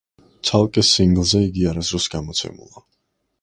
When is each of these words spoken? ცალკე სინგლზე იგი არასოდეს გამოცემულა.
ცალკე 0.49 0.83
სინგლზე 0.91 1.41
იგი 1.49 1.67
არასოდეს 1.73 2.09
გამოცემულა. 2.15 2.85